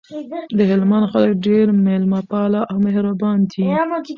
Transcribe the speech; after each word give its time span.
دهلمند 0.59 1.05
خلګ 1.11 1.31
ډیر 1.45 1.65
میلمه 1.85 2.21
پاله 2.31 2.61
او 2.69 2.75
مهربان 2.85 3.37
دي 3.51 3.63